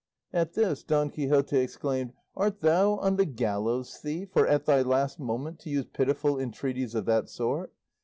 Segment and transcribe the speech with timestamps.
[0.33, 5.19] At this Don Quixote exclaimed, "Art thou on the gallows, thief, or at thy last
[5.19, 7.71] moment, to use pitiful entreaties of that sort?